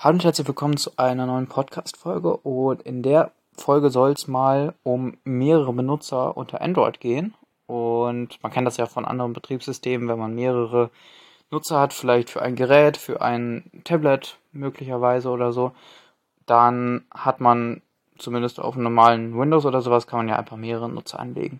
Hallo 0.00 0.14
und 0.14 0.22
herzlich 0.22 0.46
willkommen 0.46 0.76
zu 0.76 0.92
einer 0.96 1.26
neuen 1.26 1.48
Podcast-Folge 1.48 2.36
und 2.36 2.82
in 2.82 3.02
der 3.02 3.32
Folge 3.56 3.90
soll 3.90 4.12
es 4.12 4.28
mal 4.28 4.74
um 4.84 5.18
mehrere 5.24 5.72
Benutzer 5.72 6.36
unter 6.36 6.60
Android 6.60 7.00
gehen 7.00 7.34
und 7.66 8.40
man 8.40 8.52
kennt 8.52 8.68
das 8.68 8.76
ja 8.76 8.86
von 8.86 9.04
anderen 9.04 9.32
Betriebssystemen, 9.32 10.06
wenn 10.06 10.20
man 10.20 10.36
mehrere 10.36 10.90
Nutzer 11.50 11.80
hat, 11.80 11.92
vielleicht 11.92 12.30
für 12.30 12.40
ein 12.42 12.54
Gerät, 12.54 12.96
für 12.96 13.22
ein 13.22 13.82
Tablet 13.82 14.38
möglicherweise 14.52 15.30
oder 15.30 15.50
so, 15.50 15.72
dann 16.46 17.04
hat 17.12 17.40
man 17.40 17.82
zumindest 18.18 18.60
auf 18.60 18.74
einem 18.74 18.84
normalen 18.84 19.36
Windows 19.36 19.66
oder 19.66 19.80
sowas 19.80 20.06
kann 20.06 20.20
man 20.20 20.28
ja 20.28 20.36
einfach 20.36 20.56
mehrere 20.56 20.88
Nutzer 20.88 21.18
anlegen. 21.18 21.58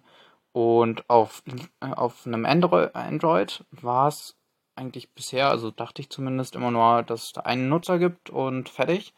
Und 0.52 1.10
auf, 1.10 1.42
äh, 1.80 1.92
auf 1.92 2.24
einem 2.24 2.46
Android, 2.46 2.94
Android 2.94 3.64
war 3.72 4.06
es 4.06 4.37
eigentlich 4.78 5.12
bisher, 5.12 5.50
also 5.50 5.70
dachte 5.70 6.00
ich 6.00 6.10
zumindest 6.10 6.54
immer 6.56 6.70
nur, 6.70 7.02
dass 7.02 7.24
es 7.24 7.32
da 7.32 7.42
einen 7.42 7.68
Nutzer 7.68 7.98
gibt 7.98 8.30
und 8.30 8.68
fertig. 8.68 9.12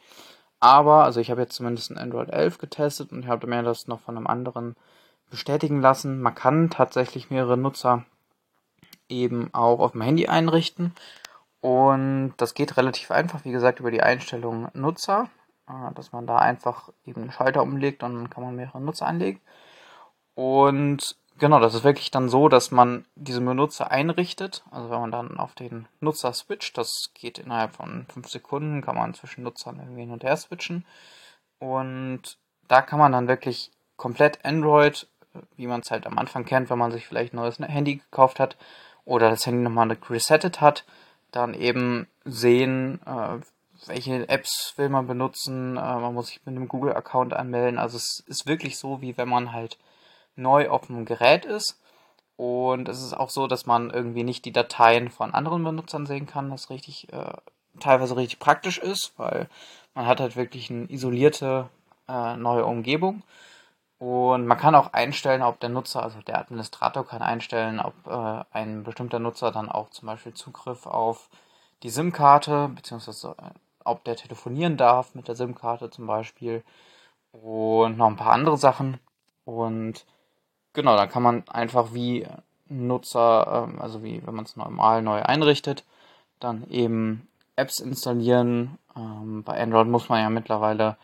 Aber, 0.59 1.05
also 1.05 1.19
ich 1.19 1.31
habe 1.31 1.41
jetzt 1.41 1.55
zumindest 1.55 1.91
ein 1.91 1.97
Android 1.97 2.29
11 2.29 2.57
getestet 2.57 3.11
und 3.11 3.27
habe 3.27 3.47
mir 3.47 3.63
das 3.63 3.87
noch 3.87 4.01
von 4.01 4.17
einem 4.17 4.27
anderen 4.27 4.75
bestätigen 5.29 5.81
lassen. 5.81 6.21
Man 6.21 6.35
kann 6.35 6.69
tatsächlich 6.69 7.29
mehrere 7.29 7.57
Nutzer 7.57 8.05
eben 9.09 9.53
auch 9.53 9.79
auf 9.79 9.93
dem 9.93 10.01
Handy 10.01 10.27
einrichten. 10.27 10.93
Und 11.61 12.33
das 12.37 12.53
geht 12.53 12.77
relativ 12.77 13.11
einfach, 13.11 13.45
wie 13.45 13.51
gesagt, 13.51 13.79
über 13.79 13.91
die 13.91 14.01
Einstellung 14.01 14.69
Nutzer, 14.73 15.29
äh, 15.67 15.93
dass 15.93 16.11
man 16.11 16.27
da 16.27 16.37
einfach 16.37 16.89
eben 17.05 17.21
einen 17.21 17.31
Schalter 17.31 17.61
umlegt 17.61 18.03
und 18.03 18.15
dann 18.15 18.29
kann 18.29 18.43
man 18.43 18.55
mehrere 18.55 18.81
Nutzer 18.81 19.07
anlegen. 19.07 19.39
Und 20.33 21.17
Genau, 21.37 21.59
das 21.59 21.73
ist 21.73 21.83
wirklich 21.83 22.11
dann 22.11 22.29
so, 22.29 22.49
dass 22.49 22.69
man 22.69 23.05
diese 23.15 23.41
Benutzer 23.41 23.89
einrichtet. 23.89 24.63
Also 24.69 24.89
wenn 24.91 25.01
man 25.01 25.11
dann 25.11 25.37
auf 25.39 25.55
den 25.55 25.87
Nutzer 25.99 26.33
switcht, 26.33 26.77
das 26.77 27.09
geht 27.15 27.39
innerhalb 27.39 27.75
von 27.75 28.05
fünf 28.13 28.29
Sekunden, 28.29 28.81
kann 28.81 28.95
man 28.95 29.13
zwischen 29.15 29.43
Nutzern 29.43 29.79
irgendwie 29.79 30.01
hin 30.01 30.11
und 30.11 30.23
her 30.23 30.37
switchen. 30.37 30.85
Und 31.59 32.37
da 32.67 32.81
kann 32.81 32.99
man 32.99 33.11
dann 33.11 33.27
wirklich 33.27 33.71
komplett 33.97 34.45
Android, 34.45 35.07
wie 35.57 35.67
man 35.67 35.81
es 35.81 35.91
halt 35.91 36.05
am 36.05 36.17
Anfang 36.17 36.45
kennt, 36.45 36.69
wenn 36.69 36.77
man 36.77 36.91
sich 36.91 37.07
vielleicht 37.07 37.33
ein 37.33 37.37
neues 37.37 37.59
Handy 37.59 37.97
gekauft 37.97 38.39
hat 38.39 38.57
oder 39.05 39.29
das 39.29 39.45
Handy 39.45 39.61
nochmal 39.61 39.97
resettet 40.09 40.61
hat, 40.61 40.85
dann 41.31 41.53
eben 41.53 42.07
sehen, 42.25 42.99
äh, 43.05 43.39
welche 43.87 44.27
Apps 44.29 44.73
will 44.77 44.89
man 44.89 45.07
benutzen. 45.07 45.77
Äh, 45.77 45.79
man 45.79 46.13
muss 46.13 46.27
sich 46.27 46.41
mit 46.45 46.55
einem 46.55 46.67
Google-Account 46.67 47.33
anmelden. 47.33 47.79
Also 47.79 47.97
es 47.97 48.23
ist 48.27 48.47
wirklich 48.47 48.77
so, 48.77 49.01
wie 49.01 49.17
wenn 49.17 49.29
man 49.29 49.53
halt 49.53 49.77
neu 50.35 50.69
auf 50.69 50.87
dem 50.87 51.05
Gerät 51.05 51.45
ist. 51.45 51.79
Und 52.37 52.89
es 52.89 53.01
ist 53.01 53.13
auch 53.13 53.29
so, 53.29 53.47
dass 53.47 53.65
man 53.65 53.91
irgendwie 53.91 54.23
nicht 54.23 54.45
die 54.45 54.51
Dateien 54.51 55.09
von 55.09 55.33
anderen 55.33 55.63
Benutzern 55.63 56.05
sehen 56.05 56.25
kann, 56.25 56.49
was 56.51 56.69
richtig 56.69 57.11
äh, 57.13 57.33
teilweise 57.79 58.15
richtig 58.15 58.39
praktisch 58.39 58.77
ist, 58.77 59.13
weil 59.17 59.47
man 59.93 60.07
hat 60.07 60.19
halt 60.19 60.35
wirklich 60.35 60.69
eine 60.71 60.89
isolierte 60.89 61.69
äh, 62.07 62.35
neue 62.37 62.65
Umgebung. 62.65 63.23
Und 63.99 64.47
man 64.47 64.57
kann 64.57 64.73
auch 64.73 64.93
einstellen, 64.93 65.43
ob 65.43 65.59
der 65.59 65.69
Nutzer, 65.69 66.01
also 66.01 66.19
der 66.21 66.39
Administrator 66.39 67.05
kann 67.05 67.21
einstellen, 67.21 67.79
ob 67.79 67.93
äh, 68.07 68.43
ein 68.51 68.83
bestimmter 68.83 69.19
Nutzer 69.19 69.51
dann 69.51 69.69
auch 69.69 69.91
zum 69.91 70.07
Beispiel 70.07 70.33
Zugriff 70.33 70.87
auf 70.87 71.29
die 71.83 71.91
SIM-Karte, 71.91 72.69
beziehungsweise 72.69 73.35
äh, 73.37 73.51
ob 73.83 74.03
der 74.03 74.15
telefonieren 74.15 74.77
darf 74.77 75.13
mit 75.13 75.27
der 75.27 75.35
SIM-Karte 75.35 75.91
zum 75.91 76.07
Beispiel 76.07 76.63
und 77.31 77.97
noch 77.97 78.07
ein 78.07 78.15
paar 78.15 78.33
andere 78.33 78.57
Sachen. 78.57 78.99
Und 79.45 80.05
Genau, 80.73 80.95
da 80.95 81.07
kann 81.07 81.23
man 81.23 81.47
einfach 81.49 81.93
wie 81.93 82.27
Nutzer, 82.69 83.67
ähm, 83.69 83.81
also 83.81 84.03
wie 84.03 84.25
wenn 84.25 84.35
man 84.35 84.45
es 84.45 84.55
normal 84.55 85.01
neu 85.01 85.21
einrichtet, 85.21 85.83
dann 86.39 86.67
eben 86.69 87.27
Apps 87.55 87.79
installieren. 87.79 88.77
Ähm, 88.95 89.43
bei 89.43 89.61
Android 89.61 89.87
muss 89.87 90.09
man 90.09 90.21
ja 90.21 90.29
mittlerweile 90.29 90.97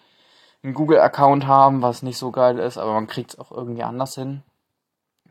einen 0.63 0.73
Google-Account 0.73 1.45
haben, 1.47 1.81
was 1.81 2.01
nicht 2.01 2.17
so 2.17 2.31
geil 2.31 2.59
ist, 2.59 2.77
aber 2.77 2.93
man 2.93 3.07
kriegt 3.07 3.31
es 3.33 3.39
auch 3.39 3.51
irgendwie 3.51 3.83
anders 3.83 4.15
hin, 4.15 4.41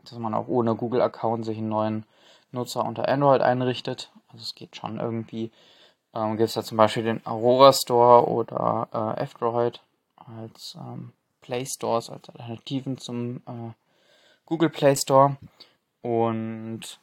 dass 0.03 0.17
man 0.19 0.33
auch 0.33 0.47
ohne 0.47 0.75
Google-Account 0.75 1.45
sich 1.45 1.57
einen 1.57 1.69
neuen 1.69 2.05
Nutzer 2.51 2.85
unter 2.85 3.07
Android 3.07 3.41
einrichtet. 3.41 4.11
Also 4.29 4.43
es 4.43 4.55
geht 4.55 4.75
schon 4.75 4.99
irgendwie. 4.99 5.51
Ähm, 6.13 6.37
Gibt 6.37 6.49
es 6.49 6.53
da 6.53 6.63
zum 6.63 6.77
Beispiel 6.77 7.03
den 7.03 7.25
Aurora 7.25 7.73
Store 7.73 8.27
oder 8.27 9.15
äh, 9.17 9.21
F-Droid 9.23 9.81
als 10.15 10.77
ähm, 10.79 11.13
Play 11.41 11.65
Stores, 11.65 12.09
als 12.09 12.29
Alternativen 12.29 12.97
zum 12.97 13.37
äh, 13.47 13.73
Google 14.47 14.69
Play 14.69 14.95
Store. 14.95 15.37
Und 16.01 16.99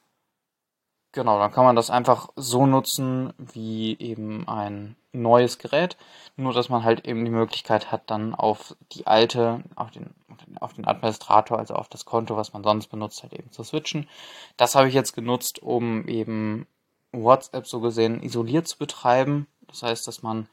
genau, 1.12 1.38
dann 1.38 1.52
kann 1.52 1.64
man 1.64 1.76
das 1.76 1.90
einfach 1.90 2.30
so 2.34 2.66
nutzen 2.66 3.32
wie 3.38 3.96
eben 3.98 4.48
ein 4.48 4.96
neues 5.12 5.58
Gerät. 5.58 5.96
Nur, 6.36 6.52
dass 6.52 6.68
man 6.68 6.82
halt 6.82 7.06
eben 7.06 7.24
die 7.24 7.30
Möglichkeit 7.30 7.92
hat, 7.92 8.10
dann 8.10 8.34
auf 8.34 8.74
die 8.92 9.06
alte, 9.06 9.62
auf 9.76 9.92
den, 9.92 10.10
auf 10.58 10.72
den 10.72 10.86
Administrator, 10.86 11.58
also 11.58 11.74
auf 11.74 11.88
das 11.88 12.04
Konto, 12.04 12.36
was 12.36 12.52
man 12.52 12.64
sonst 12.64 12.88
benutzt, 12.88 13.22
halt 13.22 13.32
eben 13.32 13.52
zu 13.52 13.62
switchen. 13.62 14.08
Das 14.56 14.74
habe 14.74 14.88
ich 14.88 14.94
jetzt 14.94 15.12
genutzt, 15.12 15.62
um 15.62 16.08
eben 16.08 16.66
WhatsApp 17.12 17.66
so 17.66 17.80
gesehen 17.80 18.22
isoliert 18.22 18.66
zu 18.66 18.78
betreiben. 18.78 19.46
Das 19.68 19.82
heißt, 19.82 20.08
dass 20.08 20.22
man 20.22 20.48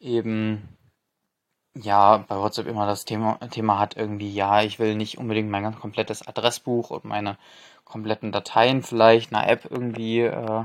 eben 0.00 0.76
ja, 1.74 2.18
bei 2.18 2.36
WhatsApp 2.36 2.66
immer 2.66 2.86
das 2.86 3.04
Thema, 3.04 3.38
Thema 3.50 3.78
hat 3.78 3.96
irgendwie, 3.96 4.32
ja, 4.32 4.62
ich 4.62 4.78
will 4.78 4.94
nicht 4.94 5.18
unbedingt 5.18 5.50
mein 5.50 5.62
ganz 5.62 5.78
komplettes 5.80 6.26
Adressbuch 6.26 6.90
und 6.90 7.04
meine 7.04 7.38
kompletten 7.84 8.32
Dateien 8.32 8.82
vielleicht 8.82 9.32
einer 9.32 9.48
App 9.48 9.66
irgendwie 9.70 10.20
äh, 10.20 10.64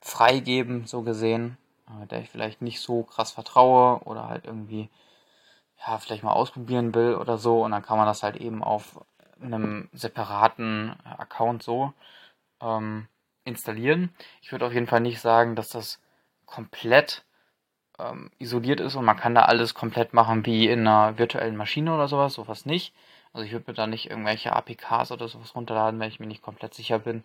freigeben, 0.00 0.86
so 0.86 1.02
gesehen, 1.02 1.58
äh, 1.88 2.06
der 2.06 2.20
ich 2.20 2.30
vielleicht 2.30 2.62
nicht 2.62 2.80
so 2.80 3.02
krass 3.02 3.32
vertraue 3.32 4.00
oder 4.04 4.28
halt 4.28 4.44
irgendwie, 4.46 4.88
ja, 5.86 5.98
vielleicht 5.98 6.22
mal 6.22 6.32
ausprobieren 6.32 6.94
will 6.94 7.14
oder 7.16 7.38
so. 7.38 7.62
Und 7.64 7.72
dann 7.72 7.82
kann 7.82 7.98
man 7.98 8.06
das 8.06 8.22
halt 8.22 8.36
eben 8.36 8.62
auf 8.62 9.00
einem 9.40 9.88
separaten 9.92 10.94
Account 11.04 11.62
so 11.62 11.92
ähm, 12.60 13.08
installieren. 13.44 14.14
Ich 14.42 14.52
würde 14.52 14.66
auf 14.66 14.72
jeden 14.72 14.86
Fall 14.86 15.00
nicht 15.00 15.20
sagen, 15.20 15.56
dass 15.56 15.70
das 15.70 16.00
komplett 16.46 17.24
ähm, 18.00 18.30
isoliert 18.38 18.80
ist 18.80 18.96
und 18.96 19.04
man 19.04 19.16
kann 19.16 19.34
da 19.34 19.42
alles 19.42 19.74
komplett 19.74 20.14
machen 20.14 20.46
wie 20.46 20.68
in 20.68 20.80
einer 20.86 21.18
virtuellen 21.18 21.56
Maschine 21.56 21.94
oder 21.94 22.08
sowas, 22.08 22.34
sowas 22.34 22.66
nicht. 22.66 22.94
Also 23.32 23.46
ich 23.46 23.52
würde 23.52 23.66
mir 23.70 23.74
da 23.74 23.86
nicht 23.86 24.10
irgendwelche 24.10 24.52
APKs 24.52 25.12
oder 25.12 25.28
sowas 25.28 25.54
runterladen, 25.54 26.00
wenn 26.00 26.08
ich 26.08 26.20
mir 26.20 26.26
nicht 26.26 26.42
komplett 26.42 26.74
sicher 26.74 26.98
bin, 26.98 27.24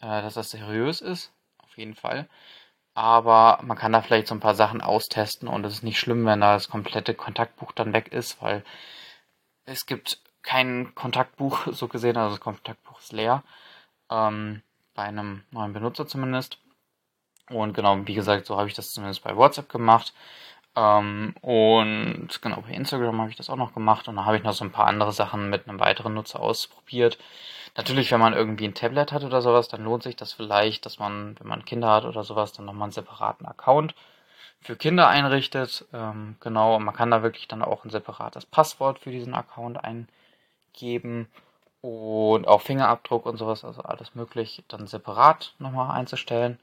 äh, 0.00 0.22
dass 0.22 0.34
das 0.34 0.50
seriös 0.50 1.00
ist. 1.00 1.32
Auf 1.58 1.76
jeden 1.78 1.94
Fall. 1.94 2.28
Aber 2.94 3.58
man 3.62 3.76
kann 3.76 3.92
da 3.92 4.02
vielleicht 4.02 4.28
so 4.28 4.34
ein 4.34 4.40
paar 4.40 4.54
Sachen 4.54 4.80
austesten 4.80 5.48
und 5.48 5.64
es 5.64 5.74
ist 5.74 5.82
nicht 5.82 5.98
schlimm, 5.98 6.26
wenn 6.26 6.40
da 6.40 6.54
das 6.54 6.68
komplette 6.68 7.14
Kontaktbuch 7.14 7.72
dann 7.72 7.92
weg 7.92 8.12
ist, 8.12 8.40
weil 8.42 8.64
es 9.66 9.86
gibt 9.86 10.20
kein 10.42 10.94
Kontaktbuch 10.94 11.66
so 11.72 11.88
gesehen, 11.88 12.16
also 12.16 12.36
das 12.36 12.40
Kontaktbuch 12.40 13.00
ist 13.00 13.12
leer. 13.12 13.42
Ähm, 14.10 14.62
bei 14.94 15.04
einem 15.04 15.44
neuen 15.50 15.72
Benutzer 15.72 16.06
zumindest. 16.06 16.58
Und 17.50 17.74
genau, 17.74 17.98
wie 18.06 18.14
gesagt, 18.14 18.46
so 18.46 18.56
habe 18.56 18.68
ich 18.68 18.74
das 18.74 18.92
zumindest 18.92 19.22
bei 19.22 19.36
WhatsApp 19.36 19.68
gemacht. 19.68 20.12
Ähm, 20.76 21.34
und 21.42 22.28
genau, 22.42 22.62
bei 22.62 22.70
Instagram 22.72 23.20
habe 23.20 23.30
ich 23.30 23.36
das 23.36 23.50
auch 23.50 23.56
noch 23.56 23.74
gemacht. 23.74 24.08
Und 24.08 24.16
dann 24.16 24.26
habe 24.26 24.36
ich 24.36 24.42
noch 24.42 24.52
so 24.54 24.64
ein 24.64 24.72
paar 24.72 24.86
andere 24.86 25.12
Sachen 25.12 25.50
mit 25.50 25.68
einem 25.68 25.80
weiteren 25.80 26.14
Nutzer 26.14 26.40
ausprobiert. 26.40 27.18
Natürlich, 27.76 28.10
wenn 28.12 28.20
man 28.20 28.34
irgendwie 28.34 28.66
ein 28.66 28.74
Tablet 28.74 29.12
hat 29.12 29.24
oder 29.24 29.42
sowas, 29.42 29.68
dann 29.68 29.84
lohnt 29.84 30.02
sich 30.04 30.16
das 30.16 30.32
vielleicht, 30.32 30.86
dass 30.86 30.98
man, 30.98 31.36
wenn 31.40 31.48
man 31.48 31.64
Kinder 31.64 31.90
hat 31.90 32.04
oder 32.04 32.22
sowas, 32.24 32.52
dann 32.52 32.66
nochmal 32.66 32.84
einen 32.86 32.92
separaten 32.92 33.46
Account 33.46 33.94
für 34.60 34.76
Kinder 34.76 35.08
einrichtet. 35.08 35.84
Ähm, 35.92 36.36
genau, 36.40 36.76
und 36.76 36.84
man 36.84 36.94
kann 36.94 37.10
da 37.10 37.22
wirklich 37.22 37.48
dann 37.48 37.62
auch 37.62 37.84
ein 37.84 37.90
separates 37.90 38.46
Passwort 38.46 38.98
für 39.00 39.10
diesen 39.10 39.34
Account 39.34 39.78
eingeben 39.84 41.28
und 41.82 42.48
auch 42.48 42.62
Fingerabdruck 42.62 43.26
und 43.26 43.36
sowas, 43.36 43.64
also 43.64 43.82
alles 43.82 44.14
möglich, 44.14 44.64
dann 44.68 44.86
separat 44.86 45.54
nochmal 45.58 45.90
einzustellen. 45.90 46.58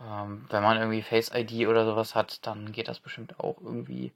Ähm, 0.00 0.46
wenn 0.50 0.62
man 0.62 0.76
irgendwie 0.78 1.02
Face 1.02 1.30
ID 1.34 1.66
oder 1.68 1.84
sowas 1.86 2.14
hat, 2.14 2.46
dann 2.46 2.72
geht 2.72 2.88
das 2.88 3.00
bestimmt 3.00 3.40
auch 3.40 3.60
irgendwie 3.60 4.12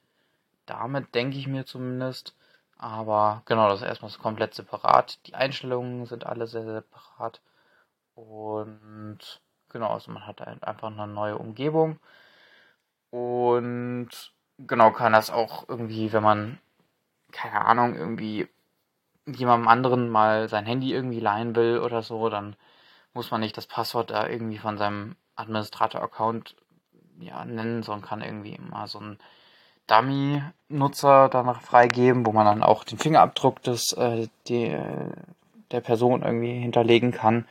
damit, 0.66 1.14
denke 1.14 1.38
ich 1.38 1.46
mir 1.46 1.64
zumindest. 1.66 2.34
Aber 2.78 3.42
genau, 3.46 3.68
das 3.68 3.80
ist 3.82 3.86
erstmal 3.86 4.10
komplett 4.12 4.54
separat. 4.54 5.26
Die 5.26 5.34
Einstellungen 5.34 6.06
sind 6.06 6.26
alle 6.26 6.46
sehr, 6.46 6.64
sehr 6.64 6.74
separat. 6.74 7.40
Und 8.14 9.18
genau, 9.68 9.90
also 9.92 10.10
man 10.12 10.26
hat 10.26 10.40
einfach 10.40 10.88
eine 10.88 11.06
neue 11.06 11.38
Umgebung. 11.38 11.98
Und 13.10 14.08
genau 14.58 14.92
kann 14.92 15.12
das 15.12 15.30
auch 15.30 15.68
irgendwie, 15.68 16.12
wenn 16.12 16.22
man, 16.22 16.58
keine 17.32 17.64
Ahnung, 17.64 17.96
irgendwie 17.96 18.48
jemandem 19.26 19.68
anderen 19.68 20.08
mal 20.10 20.48
sein 20.48 20.66
Handy 20.66 20.92
irgendwie 20.92 21.20
leihen 21.20 21.54
will 21.56 21.78
oder 21.80 22.02
so, 22.02 22.28
dann 22.28 22.56
muss 23.12 23.30
man 23.30 23.40
nicht 23.40 23.56
das 23.56 23.66
Passwort 23.66 24.10
da 24.10 24.28
irgendwie 24.28 24.58
von 24.58 24.78
seinem 24.78 25.16
Administrator-Account 25.40 26.54
ja, 27.20 27.44
nennen, 27.44 27.82
sondern 27.82 28.06
kann 28.06 28.22
irgendwie 28.22 28.58
mal 28.58 28.86
so 28.86 28.98
einen 28.98 29.18
Dummy-Nutzer 29.86 31.28
danach 31.28 31.60
freigeben, 31.60 32.24
wo 32.24 32.32
man 32.32 32.46
dann 32.46 32.62
auch 32.62 32.84
den 32.84 32.98
Fingerabdruck 32.98 33.62
des, 33.62 33.92
äh, 33.92 34.28
die, 34.48 34.76
der 35.70 35.80
Person 35.80 36.22
irgendwie 36.22 36.60
hinterlegen 36.60 37.12
kann. 37.12 37.46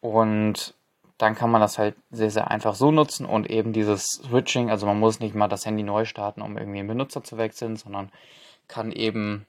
Und 0.00 0.74
dann 1.18 1.34
kann 1.34 1.50
man 1.50 1.60
das 1.60 1.78
halt 1.78 1.96
sehr, 2.10 2.30
sehr 2.30 2.50
einfach 2.50 2.74
so 2.74 2.90
nutzen 2.90 3.24
und 3.24 3.48
eben 3.48 3.72
dieses 3.72 4.04
Switching, 4.06 4.70
also 4.70 4.84
man 4.84 4.98
muss 4.98 5.20
nicht 5.20 5.34
mal 5.34 5.48
das 5.48 5.64
Handy 5.64 5.82
neu 5.82 6.04
starten, 6.04 6.42
um 6.42 6.58
irgendwie 6.58 6.80
einen 6.80 6.88
Benutzer 6.88 7.22
zu 7.22 7.38
wechseln, 7.38 7.76
sondern 7.76 8.10
kann 8.68 8.92
eben 8.92 9.46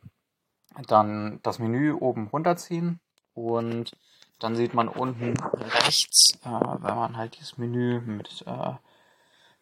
dann 0.87 1.39
das 1.41 1.59
Menü 1.59 1.93
oben 1.93 2.27
runterziehen 2.27 2.99
und 3.33 3.95
dann 4.39 4.55
sieht 4.55 4.73
man 4.73 4.87
unten 4.87 5.33
rechts, 5.53 6.37
äh, 6.43 6.49
wenn 6.49 6.95
man 6.95 7.17
halt 7.17 7.37
dieses 7.37 7.57
Menü 7.57 8.01
mit, 8.01 8.43
äh, 8.45 8.73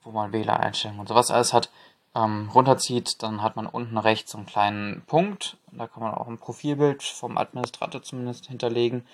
wo 0.01 0.11
man 0.11 0.33
WLAN-Einstellungen 0.33 0.99
und 1.01 1.07
sowas 1.07 1.31
alles 1.31 1.53
hat, 1.53 1.69
ähm, 2.15 2.49
runterzieht, 2.53 3.23
dann 3.23 3.41
hat 3.41 3.55
man 3.55 3.65
unten 3.67 3.97
rechts 3.97 4.31
so 4.31 4.37
einen 4.37 4.47
kleinen 4.47 5.03
Punkt. 5.05 5.57
Da 5.71 5.87
kann 5.87 6.03
man 6.03 6.13
auch 6.13 6.27
ein 6.27 6.37
Profilbild 6.37 7.03
vom 7.03 7.37
Administrator 7.37 8.03
zumindest 8.03 8.47
hinterlegen. 8.47 9.07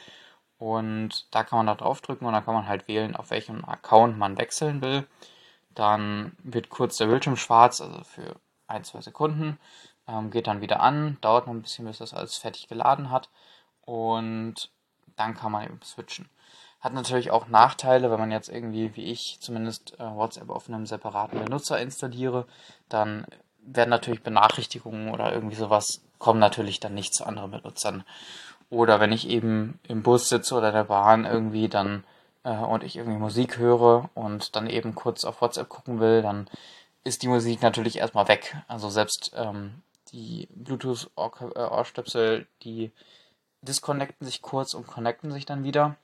Und 0.58 1.28
da 1.32 1.44
kann 1.44 1.58
man 1.58 1.68
da 1.68 1.76
draufdrücken 1.76 2.28
und 2.28 2.34
dann 2.34 2.44
kann 2.44 2.54
man 2.54 2.68
halt 2.68 2.88
wählen, 2.88 3.16
auf 3.16 3.32
welchem 3.32 3.64
Account 3.64 4.18
man 4.18 4.38
wechseln 4.38 4.82
will. 4.82 5.08
Dann 5.74 6.36
wird 6.44 6.70
kurz 6.70 6.98
der 6.98 7.08
Bildschirm 7.08 7.38
schwarz, 7.38 7.80
also 7.80 8.04
für 8.04 8.36
ein, 8.68 8.84
zwei 8.84 9.02
Sekunden. 9.02 9.58
Ähm, 10.08 10.32
geht 10.32 10.48
dann 10.48 10.62
wieder 10.62 10.82
an, 10.82 11.18
dauert 11.22 11.48
noch 11.48 11.54
ein 11.54 11.62
bisschen, 11.62 11.86
bis 11.86 12.00
das 12.00 12.14
alles 12.14 12.36
fertig 12.38 12.68
geladen 12.68 13.10
hat. 13.12 13.30
Und 13.86 14.70
dann 15.20 15.36
kann 15.36 15.52
man 15.52 15.66
eben 15.66 15.80
switchen. 15.84 16.30
Hat 16.80 16.94
natürlich 16.94 17.32
auch 17.32 17.48
Nachteile, 17.48 18.10
wenn 18.10 18.20
man 18.20 18.32
jetzt 18.32 18.50
irgendwie, 18.50 18.96
wie 18.96 19.12
ich 19.12 19.38
zumindest, 19.42 20.00
äh, 20.00 20.04
WhatsApp 20.04 20.50
auf 20.50 20.70
einem 20.70 20.86
separaten 20.86 21.44
Benutzer 21.44 21.80
installiere, 21.80 22.46
dann 22.88 23.26
werden 23.62 23.90
natürlich 23.90 24.24
Benachrichtigungen 24.24 25.12
oder 25.12 25.34
irgendwie 25.34 25.58
sowas 25.58 26.02
kommen 26.18 26.40
natürlich 26.40 26.80
dann 26.80 26.94
nicht 26.94 27.14
zu 27.14 27.26
anderen 27.26 27.52
Benutzern. 27.52 28.04
Oder 28.70 29.00
wenn 29.00 29.12
ich 29.12 29.28
eben 29.28 29.80
im 29.84 30.04
Bus 30.04 30.30
sitze 30.30 30.56
oder 30.56 30.70
in 30.70 30.76
der 30.76 30.84
Bahn 30.86 31.26
irgendwie 31.26 31.68
dann 31.68 32.06
äh, 32.44 32.56
und 32.56 32.84
ich 32.84 32.96
irgendwie 32.96 33.20
Musik 33.20 33.58
höre 33.58 34.10
und 34.14 34.56
dann 34.56 34.70
eben 34.70 34.96
kurz 34.96 35.26
auf 35.26 35.42
WhatsApp 35.42 35.68
gucken 35.70 36.00
will, 36.00 36.22
dann 36.22 36.50
ist 37.04 37.24
die 37.24 37.28
Musik 37.28 37.62
natürlich 37.62 37.98
erstmal 37.98 38.28
weg. 38.28 38.56
Also 38.68 38.90
selbst 38.90 39.32
ähm, 39.36 39.82
die 40.14 40.48
Bluetooth-Ohrstöpsel, 40.52 42.48
die 42.64 42.92
disconnecten 43.62 44.26
sich 44.26 44.42
kurz 44.42 44.74
und 44.74 44.88
connecten 44.88 45.32
sich 45.32 45.46
dann 45.46 45.64
wieder. 45.64 45.96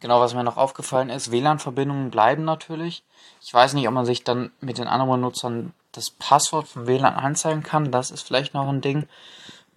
Genau, 0.00 0.20
was 0.20 0.34
mir 0.34 0.44
noch 0.44 0.56
aufgefallen 0.56 1.10
ist, 1.10 1.30
WLAN-Verbindungen 1.30 2.10
bleiben 2.10 2.44
natürlich. 2.44 3.04
Ich 3.42 3.52
weiß 3.52 3.74
nicht, 3.74 3.86
ob 3.86 3.94
man 3.94 4.06
sich 4.06 4.24
dann 4.24 4.50
mit 4.60 4.78
den 4.78 4.88
anderen 4.88 5.20
Nutzern 5.20 5.74
das 5.92 6.10
Passwort 6.10 6.68
vom 6.68 6.86
WLAN 6.86 7.14
anzeigen 7.14 7.62
kann. 7.62 7.92
Das 7.92 8.10
ist 8.10 8.22
vielleicht 8.22 8.54
noch 8.54 8.68
ein 8.68 8.80
Ding. 8.80 9.06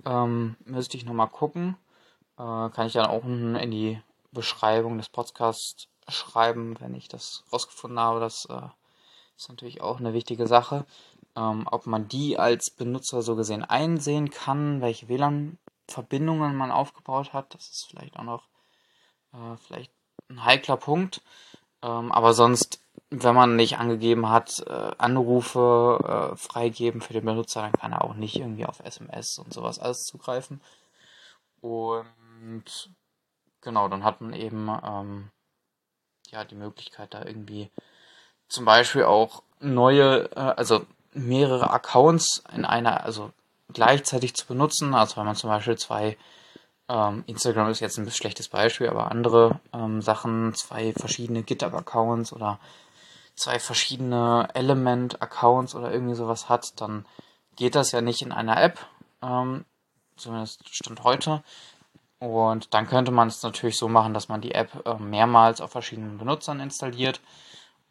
Ähm, 0.05 0.55
müsste 0.65 0.97
ich 0.97 1.05
nochmal 1.05 1.27
gucken. 1.27 1.75
Äh, 2.37 2.69
kann 2.69 2.87
ich 2.87 2.93
dann 2.93 3.05
auch 3.05 3.23
in 3.23 3.71
die 3.71 4.01
Beschreibung 4.31 4.97
des 4.97 5.09
Podcasts 5.09 5.87
schreiben, 6.07 6.79
wenn 6.79 6.95
ich 6.95 7.07
das 7.07 7.43
rausgefunden 7.51 7.99
habe. 7.99 8.19
Das 8.19 8.45
äh, 8.45 8.61
ist 9.37 9.49
natürlich 9.49 9.81
auch 9.81 9.99
eine 9.99 10.13
wichtige 10.13 10.47
Sache. 10.47 10.85
Ähm, 11.35 11.67
ob 11.69 11.85
man 11.85 12.07
die 12.07 12.37
als 12.37 12.69
Benutzer 12.69 13.21
so 13.21 13.35
gesehen 13.35 13.63
einsehen 13.63 14.29
kann, 14.29 14.81
welche 14.81 15.07
WLAN-Verbindungen 15.87 16.55
man 16.55 16.71
aufgebaut 16.71 17.33
hat. 17.33 17.53
Das 17.53 17.69
ist 17.69 17.87
vielleicht 17.89 18.17
auch 18.17 18.23
noch 18.23 18.47
äh, 19.33 19.57
vielleicht 19.57 19.91
ein 20.29 20.43
heikler 20.45 20.77
Punkt. 20.77 21.21
Ähm, 21.81 22.11
aber 22.11 22.33
sonst, 22.33 22.81
wenn 23.09 23.35
man 23.35 23.55
nicht 23.55 23.77
angegeben 23.77 24.29
hat, 24.29 24.59
äh, 24.67 24.91
Anrufe 24.97 26.31
äh, 26.33 26.37
freigeben 26.37 27.01
für 27.01 27.13
den 27.13 27.25
Benutzer, 27.25 27.61
dann 27.61 27.73
kann 27.73 27.93
er 27.93 28.03
auch 28.03 28.13
nicht 28.13 28.35
irgendwie 28.35 28.65
auf 28.65 28.79
SMS 28.79 29.37
und 29.37 29.53
sowas 29.53 29.79
alles 29.79 30.03
zugreifen. 30.03 30.61
Und 31.61 32.91
genau, 33.61 33.87
dann 33.87 34.03
hat 34.03 34.21
man 34.21 34.33
eben 34.33 34.69
ähm, 34.83 35.31
ja 36.29 36.43
die 36.43 36.55
Möglichkeit, 36.55 37.13
da 37.13 37.25
irgendwie 37.25 37.69
zum 38.47 38.65
Beispiel 38.65 39.03
auch 39.03 39.43
neue, 39.59 40.31
äh, 40.31 40.39
also 40.39 40.85
mehrere 41.13 41.71
Accounts 41.71 42.43
in 42.53 42.65
einer, 42.65 43.03
also 43.03 43.31
gleichzeitig 43.73 44.35
zu 44.35 44.47
benutzen. 44.47 44.93
Also 44.93 45.17
wenn 45.17 45.25
man 45.25 45.35
zum 45.35 45.49
Beispiel 45.49 45.77
zwei 45.77 46.17
ähm, 46.89 47.23
Instagram 47.27 47.69
ist 47.69 47.79
jetzt 47.79 47.97
ein 47.97 48.09
schlechtes 48.11 48.49
Beispiel, 48.49 48.89
aber 48.89 49.11
andere 49.11 49.59
ähm, 49.73 50.01
Sachen, 50.01 50.53
zwei 50.55 50.93
verschiedene 50.93 51.43
GitHub-Accounts 51.43 52.33
oder 52.33 52.59
zwei 53.35 53.59
verschiedene 53.59 54.49
Element-Accounts 54.53 55.75
oder 55.75 55.91
irgendwie 55.91 56.15
sowas 56.15 56.49
hat, 56.49 56.79
dann 56.81 57.05
geht 57.55 57.75
das 57.75 57.91
ja 57.91 58.01
nicht 58.01 58.21
in 58.21 58.31
einer 58.31 58.61
App, 58.61 58.79
ähm, 59.21 59.65
zumindest 60.17 60.67
Stand 60.69 61.03
heute. 61.03 61.43
Und 62.19 62.73
dann 62.73 62.87
könnte 62.87 63.11
man 63.11 63.29
es 63.29 63.41
natürlich 63.41 63.77
so 63.77 63.87
machen, 63.87 64.13
dass 64.13 64.29
man 64.29 64.41
die 64.41 64.53
App 64.53 64.85
äh, 64.85 64.95
mehrmals 64.95 65.59
auf 65.59 65.71
verschiedenen 65.71 66.17
Benutzern 66.17 66.59
installiert. 66.59 67.19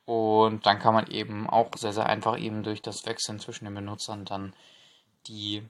Und 0.05 0.67
dann 0.67 0.79
kann 0.79 0.95
man 0.95 1.07
eben 1.09 1.49
auch 1.49 1.71
sehr, 1.77 1.93
sehr 1.93 2.07
einfach 2.07 2.39
eben 2.39 2.63
durch 2.63 2.83
das 2.83 3.07
Wechseln 3.07 3.41
zwischen 3.41 3.65
den 3.65 3.75
Benutzern 3.75 4.25
dann 4.25 4.53
die 5.27 5.63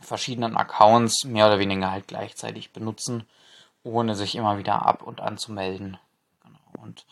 verschiedenen 0.00 0.56
Accounts 0.56 1.24
mehr 1.24 1.46
oder 1.46 1.58
weniger 1.58 1.90
halt 1.90 2.08
gleichzeitig 2.08 2.72
benutzen, 2.72 3.24
ohne 3.82 4.14
sich 4.14 4.34
immer 4.36 4.58
wieder 4.58 4.86
ab 4.86 5.02
und 5.02 5.20
an 5.20 5.38
zu 5.38 5.52
melden. 5.52 5.98
Genau. 6.42 6.84
Und 6.84 7.04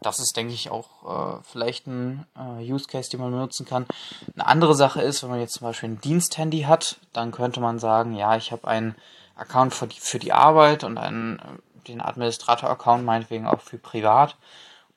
das 0.00 0.18
ist, 0.18 0.36
denke 0.36 0.54
ich, 0.54 0.70
auch 0.70 1.38
äh, 1.38 1.42
vielleicht 1.42 1.86
ein 1.86 2.26
äh, 2.36 2.72
Use 2.72 2.86
Case, 2.86 3.10
den 3.10 3.20
man 3.20 3.32
benutzen 3.32 3.66
kann. 3.66 3.86
Eine 4.34 4.46
andere 4.46 4.74
Sache 4.74 5.02
ist, 5.02 5.22
wenn 5.22 5.30
man 5.30 5.40
jetzt 5.40 5.54
zum 5.54 5.66
Beispiel 5.66 5.90
ein 5.90 6.00
Diensthandy 6.00 6.62
hat, 6.62 6.96
dann 7.12 7.32
könnte 7.32 7.60
man 7.60 7.78
sagen, 7.78 8.14
ja, 8.14 8.36
ich 8.36 8.52
habe 8.52 8.66
einen 8.66 8.94
Account 9.36 9.74
für 9.74 9.86
die, 9.86 10.00
für 10.00 10.18
die 10.18 10.32
Arbeit 10.32 10.84
und 10.84 10.98
einen, 10.98 11.38
äh, 11.38 11.88
den 11.88 12.00
Administrator-Account 12.00 13.04
meinetwegen 13.04 13.46
auch 13.46 13.60
für 13.60 13.78
privat. 13.78 14.36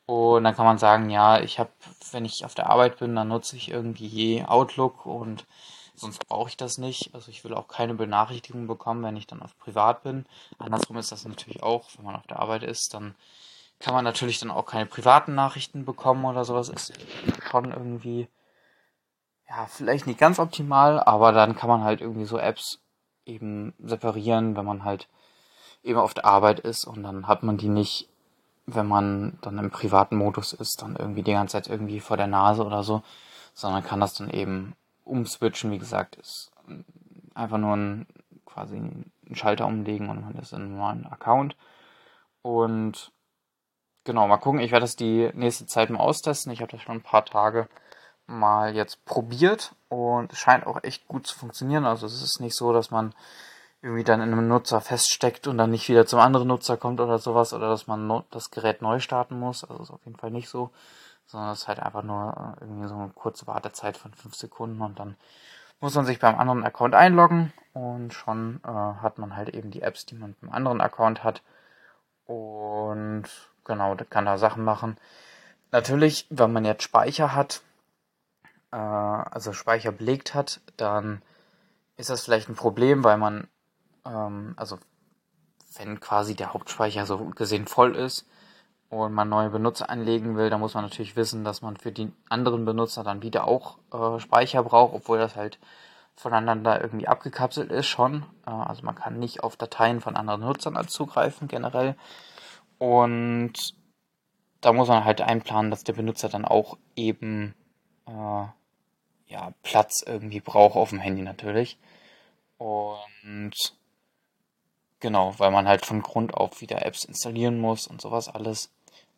Und 0.05 0.43
dann 0.43 0.55
kann 0.55 0.65
man 0.65 0.77
sagen, 0.77 1.09
ja, 1.09 1.39
ich 1.39 1.59
habe, 1.59 1.69
wenn 2.11 2.25
ich 2.25 2.43
auf 2.45 2.55
der 2.55 2.69
Arbeit 2.69 2.99
bin, 2.99 3.15
dann 3.15 3.29
nutze 3.29 3.55
ich 3.55 3.69
irgendwie 3.69 4.43
Outlook 4.45 5.05
und 5.05 5.45
sonst 5.95 6.27
brauche 6.27 6.49
ich 6.49 6.57
das 6.57 6.77
nicht. 6.77 7.13
Also 7.13 7.29
ich 7.29 7.43
will 7.43 7.53
auch 7.53 7.67
keine 7.67 7.93
Benachrichtigung 7.93 8.67
bekommen, 8.67 9.03
wenn 9.03 9.15
ich 9.15 9.27
dann 9.27 9.41
auf 9.41 9.57
privat 9.57 10.03
bin. 10.03 10.25
Andersrum 10.57 10.97
ist 10.97 11.11
das 11.11 11.25
natürlich 11.25 11.63
auch, 11.63 11.89
wenn 11.97 12.05
man 12.05 12.15
auf 12.15 12.27
der 12.27 12.39
Arbeit 12.39 12.63
ist, 12.63 12.93
dann 12.93 13.15
kann 13.79 13.93
man 13.93 14.03
natürlich 14.03 14.39
dann 14.39 14.51
auch 14.51 14.65
keine 14.65 14.85
privaten 14.85 15.35
Nachrichten 15.35 15.85
bekommen 15.85 16.25
oder 16.25 16.45
sowas. 16.45 16.69
Ist 16.69 16.93
schon 17.49 17.71
irgendwie, 17.71 18.27
ja, 19.49 19.65
vielleicht 19.67 20.07
nicht 20.07 20.19
ganz 20.19 20.39
optimal, 20.39 20.99
aber 21.01 21.31
dann 21.31 21.55
kann 21.55 21.69
man 21.69 21.83
halt 21.83 22.01
irgendwie 22.01 22.25
so 22.25 22.37
Apps 22.37 22.79
eben 23.25 23.73
separieren, 23.79 24.55
wenn 24.55 24.65
man 24.65 24.83
halt 24.83 25.07
eben 25.83 25.99
auf 25.99 26.13
der 26.13 26.25
Arbeit 26.25 26.61
ist 26.61 26.85
und 26.85 27.03
dann 27.03 27.27
hat 27.27 27.43
man 27.43 27.57
die 27.57 27.69
nicht, 27.69 28.09
wenn 28.65 28.87
man 28.87 29.37
dann 29.41 29.57
im 29.57 29.69
privaten 29.69 30.15
Modus 30.15 30.53
ist, 30.53 30.81
dann 30.81 30.95
irgendwie 30.95 31.23
die 31.23 31.33
ganze 31.33 31.53
Zeit 31.53 31.67
irgendwie 31.67 31.99
vor 31.99 32.15
der 32.15 32.27
Nase 32.27 32.65
oder 32.65 32.83
so, 32.83 33.03
sondern 33.53 33.83
kann 33.83 33.99
das 33.99 34.13
dann 34.13 34.29
eben 34.29 34.75
umswitchen, 35.03 35.71
wie 35.71 35.79
gesagt, 35.79 36.15
ist 36.15 36.51
einfach 37.33 37.57
nur 37.57 37.75
ein, 37.75 38.07
quasi 38.45 38.75
einen 38.75 39.11
Schalter 39.33 39.65
umlegen 39.65 40.09
und 40.09 40.21
man 40.21 40.35
ist 40.35 40.53
in 40.53 40.61
einem 40.61 40.75
normalen 40.75 41.05
Account. 41.05 41.55
Und 42.41 43.11
genau, 44.03 44.27
mal 44.27 44.37
gucken. 44.37 44.59
Ich 44.59 44.71
werde 44.71 44.83
das 44.83 44.95
die 44.95 45.29
nächste 45.33 45.65
Zeit 45.65 45.89
mal 45.89 45.99
austesten. 45.99 46.51
Ich 46.51 46.61
habe 46.61 46.71
das 46.71 46.81
schon 46.81 46.97
ein 46.97 47.03
paar 47.03 47.25
Tage 47.25 47.67
mal 48.25 48.75
jetzt 48.75 49.03
probiert 49.05 49.75
und 49.89 50.31
es 50.31 50.39
scheint 50.39 50.65
auch 50.65 50.83
echt 50.83 51.07
gut 51.07 51.27
zu 51.27 51.37
funktionieren. 51.37 51.85
Also 51.85 52.05
es 52.05 52.21
ist 52.21 52.39
nicht 52.39 52.55
so, 52.55 52.71
dass 52.73 52.91
man 52.91 53.13
irgendwie 53.81 54.05
dann 54.05 54.21
in 54.21 54.31
einem 54.31 54.47
Nutzer 54.47 54.79
feststeckt 54.79 55.47
und 55.47 55.57
dann 55.57 55.71
nicht 55.71 55.89
wieder 55.89 56.05
zum 56.05 56.19
anderen 56.19 56.47
Nutzer 56.47 56.77
kommt 56.77 57.01
oder 57.01 57.19
sowas 57.19 57.53
oder 57.53 57.67
dass 57.69 57.87
man 57.87 58.23
das 58.31 58.49
Gerät 58.49 58.81
neu 58.81 58.99
starten 58.99 59.37
muss. 59.37 59.63
Also 59.65 59.83
ist 59.83 59.91
auf 59.91 60.05
jeden 60.05 60.17
Fall 60.17 60.31
nicht 60.31 60.47
so 60.47 60.71
sondern 61.25 61.51
es 61.51 61.61
ist 61.61 61.67
halt 61.67 61.79
einfach 61.79 62.03
nur 62.03 62.55
äh, 62.59 62.63
irgendwie 62.63 62.87
so 62.87 62.95
eine 62.95 63.09
kurze 63.09 63.47
Wartezeit 63.47 63.97
von 63.97 64.13
fünf 64.13 64.35
Sekunden 64.35 64.81
und 64.81 64.99
dann 64.99 65.15
muss 65.79 65.95
man 65.95 66.05
sich 66.05 66.19
beim 66.19 66.37
anderen 66.37 66.63
Account 66.63 66.95
einloggen 66.95 67.51
und 67.73 68.13
schon 68.13 68.61
äh, 68.63 68.67
hat 68.67 69.17
man 69.17 69.35
halt 69.35 69.49
eben 69.49 69.71
die 69.71 69.81
Apps, 69.81 70.05
die 70.05 70.15
man 70.15 70.35
beim 70.39 70.51
anderen 70.51 70.81
Account 70.81 71.23
hat 71.23 71.41
und 72.25 73.25
genau, 73.65 73.95
kann 74.09 74.25
da 74.25 74.37
Sachen 74.37 74.63
machen. 74.63 74.97
Natürlich, 75.71 76.27
wenn 76.29 76.53
man 76.53 76.65
jetzt 76.65 76.83
Speicher 76.83 77.35
hat, 77.35 77.61
äh, 78.71 78.75
also 78.75 79.53
Speicher 79.53 79.91
belegt 79.91 80.33
hat, 80.33 80.61
dann 80.77 81.21
ist 81.97 82.09
das 82.09 82.21
vielleicht 82.21 82.49
ein 82.49 82.55
Problem, 82.55 83.03
weil 83.03 83.17
man, 83.17 83.47
ähm, 84.05 84.53
also 84.55 84.79
wenn 85.77 85.99
quasi 85.99 86.35
der 86.35 86.53
Hauptspeicher 86.53 87.05
so 87.05 87.17
gesehen 87.25 87.67
voll 87.67 87.95
ist, 87.95 88.25
und 88.93 89.13
man 89.13 89.29
neue 89.29 89.49
Benutzer 89.49 89.89
anlegen 89.89 90.37
will, 90.37 90.49
dann 90.49 90.59
muss 90.59 90.75
man 90.75 90.83
natürlich 90.83 91.15
wissen, 91.15 91.43
dass 91.43 91.61
man 91.61 91.77
für 91.77 91.91
die 91.91 92.11
anderen 92.29 92.63
Benutzer 92.65 93.03
dann 93.03 93.23
wieder 93.23 93.47
auch 93.47 93.77
äh, 93.91 94.19
Speicher 94.19 94.63
braucht, 94.63 94.93
obwohl 94.93 95.17
das 95.17 95.35
halt 95.35 95.59
voneinander 96.15 96.79
irgendwie 96.79 97.07
abgekapselt 97.07 97.71
ist 97.71 97.87
schon. 97.87 98.23
Äh, 98.45 98.51
also 98.51 98.83
man 98.83 98.95
kann 98.95 99.17
nicht 99.17 99.43
auf 99.43 99.57
Dateien 99.57 99.99
von 99.99 100.15
anderen 100.15 100.41
Nutzern 100.41 100.87
zugreifen 100.87 101.47
generell. 101.47 101.95
Und 102.77 103.53
da 104.61 104.73
muss 104.73 104.87
man 104.87 105.05
halt 105.05 105.21
einplanen, 105.21 105.71
dass 105.71 105.83
der 105.83 105.93
Benutzer 105.93 106.29
dann 106.29 106.45
auch 106.45 106.77
eben 106.95 107.55
äh, 108.07 108.45
ja, 109.27 109.53
Platz 109.63 110.03
irgendwie 110.05 110.39
braucht 110.39 110.75
auf 110.75 110.89
dem 110.89 110.99
Handy 110.99 111.23
natürlich. 111.23 111.79
Und 112.57 113.55
genau, 114.99 115.33
weil 115.39 115.51
man 115.51 115.67
halt 115.67 115.85
von 115.85 116.03
Grund 116.03 116.35
auf 116.35 116.61
wieder 116.61 116.85
Apps 116.85 117.05
installieren 117.05 117.59
muss 117.59 117.87
und 117.87 118.01
sowas 118.01 118.29
alles. 118.29 118.69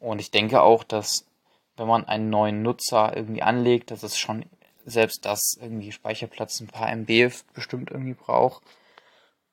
Und 0.05 0.19
ich 0.19 0.29
denke 0.29 0.61
auch, 0.61 0.83
dass 0.83 1.25
wenn 1.77 1.87
man 1.87 2.05
einen 2.05 2.29
neuen 2.29 2.61
Nutzer 2.61 3.17
irgendwie 3.17 3.41
anlegt, 3.41 3.89
dass 3.89 4.03
es 4.03 4.19
schon 4.19 4.45
selbst 4.85 5.25
das 5.25 5.57
irgendwie 5.59 5.91
Speicherplatz 5.91 6.59
ein 6.59 6.67
paar 6.67 6.91
MB 6.91 7.31
bestimmt 7.53 7.89
irgendwie 7.89 8.13
braucht. 8.13 8.61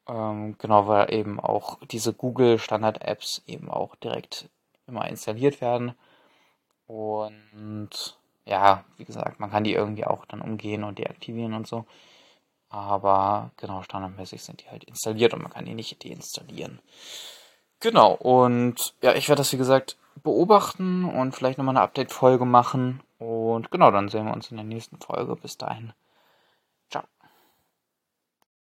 Ähm, 0.07 0.57
genau, 0.59 0.87
weil 0.87 1.11
eben 1.15 1.41
auch 1.41 1.79
diese 1.87 2.13
Google 2.13 2.59
Standard 2.59 3.01
Apps 3.01 3.41
eben 3.47 3.71
auch 3.71 3.97
direkt 3.97 4.51
immer 4.87 5.09
installiert 5.09 5.63
werden. 5.63 5.95
Und 6.87 8.19
ja, 8.45 8.85
wie 8.99 9.07
gesagt, 9.07 9.41
man 9.41 9.51
kann 9.51 9.65
die 9.65 9.73
irgendwie 9.73 10.05
auch 10.05 10.27
dann 10.27 10.43
umgehen 10.43 10.85
und 10.85 10.99
deaktivieren 10.99 11.55
und 11.55 11.67
so. 11.67 11.87
Aber 12.69 13.53
genau, 13.57 13.83
standardmäßig 13.83 14.43
sind 14.43 14.63
die 14.63 14.69
halt 14.69 14.85
installiert 14.85 15.33
und 15.33 15.41
man 15.43 15.53
kann 15.53 15.65
die 15.65 15.75
nicht 15.75 16.05
deinstallieren. 16.05 16.79
Genau, 17.81 18.13
und 18.13 18.93
ja, 19.01 19.15
ich 19.15 19.31
werde 19.31 19.41
das 19.41 19.51
wie 19.55 19.57
gesagt 19.57 19.97
beobachten 20.23 21.05
und 21.05 21.35
vielleicht 21.35 21.59
nochmal 21.59 21.77
eine 21.77 21.85
Update-Folge 21.85 22.45
machen. 22.45 23.01
Und 23.19 23.71
genau, 23.71 23.91
dann 23.91 24.09
sehen 24.09 24.27
wir 24.27 24.33
uns 24.33 24.51
in 24.51 24.57
der 24.57 24.67
nächsten 24.67 24.99
Folge. 24.99 25.37
Bis 25.37 25.59
dahin. 25.59 25.93